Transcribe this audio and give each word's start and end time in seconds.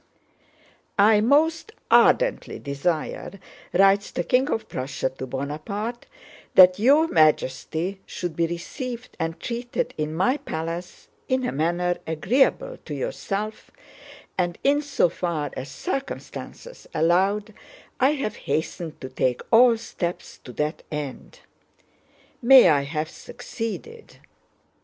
"'I 0.97 1.21
most 1.21 1.73
ardently 1.91 2.57
desire,' 2.57 3.39
writes 3.71 4.09
the 4.09 4.23
King 4.23 4.49
of 4.49 4.67
Prussia 4.67 5.11
to 5.11 5.27
Bonaparte, 5.27 6.07
'that 6.55 6.79
Your 6.79 7.07
Majesty 7.07 8.01
should 8.07 8.35
be 8.35 8.47
received 8.47 9.15
and 9.19 9.39
treated 9.39 9.93
in 9.99 10.15
my 10.15 10.37
palace 10.37 11.07
in 11.27 11.45
a 11.45 11.51
manner 11.51 11.97
agreeable 12.07 12.79
to 12.85 12.95
yourself, 12.95 13.69
and 14.39 14.57
in 14.63 14.81
so 14.81 15.07
far 15.07 15.51
as 15.55 15.69
circumstances 15.69 16.87
allowed, 16.95 17.53
I 17.99 18.13
have 18.13 18.37
hastened 18.47 18.99
to 19.01 19.09
take 19.09 19.41
all 19.51 19.77
steps 19.77 20.39
to 20.45 20.51
that 20.53 20.81
end. 20.91 21.41
May 22.41 22.69
I 22.69 22.85
have 22.85 23.07
succeeded! 23.11 24.17